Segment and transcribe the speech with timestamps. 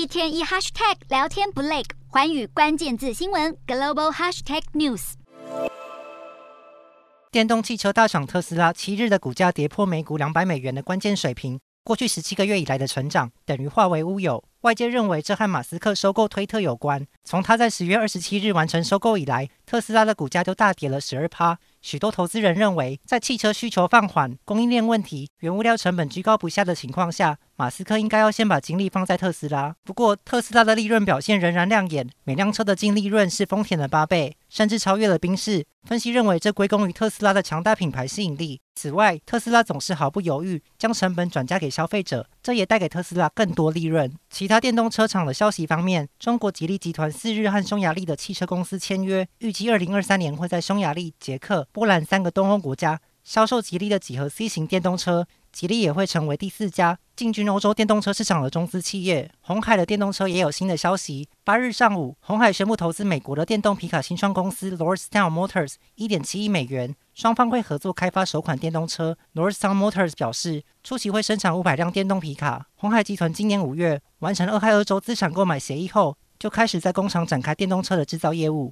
[0.00, 5.12] 一天一 hashtag 聊天不累，环宇关键字新闻 global hashtag news。
[7.30, 14.42] 电动汽车大厂特斯拉七日的股价跌破每股两百美元的关键水平，过去十七个月以来的成长等于化为乌有。
[14.62, 17.06] 外界认为这和马斯克收购推特有关。
[17.24, 21.58] 从他在十月二十七日完成收购以来，特斯拉的股价就大跌了十二趴。
[21.80, 29.76] 许多投资人认为，在汽车需求放缓、供应链问题、原物料成本居高不下的情况下，马斯克应该要先把精力放在特斯拉。
[29.84, 35.66] 不过，特斯拉的利润表现仍然亮眼，每辆车的净利润是丰田的八倍，甚至超越了宾士。
[35.82, 38.62] 分析认为，这归功于特斯拉的强大品牌吸引力。
[38.74, 44.10] 此外，特斯拉总是毫不犹豫将成本转嫁给消费者，这也带给特斯拉更多利润。
[44.30, 55.26] 其他电动车厂的消息方面，中国吉利集团四日和匈牙利的汽车公司签约，预计二零二三年会在匈牙利、捷克、波兰三个东欧国家销售吉利的几何 C 型电动车。
[55.52, 59.28] 吉利也会成为第四家进军欧洲电动车市场的中资企业。
[59.40, 61.28] 鸿海的电动车也有新的消息。
[61.42, 69.18] 八日上午，鸿海宣布投资美国的电动皮卡新创公司 Lordstown Motors 一点七亿美元，双方会合作开发首款电动车。
[69.34, 72.68] Lordstown Motors 表示，初期会生产五百辆电动皮卡。
[72.76, 78.68] 鸿海集团今年五月完成俄亥俄州资产购买协议后，就开始在工厂展开电动车的制造业务。